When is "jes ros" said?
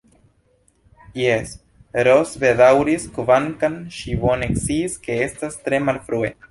1.23-2.33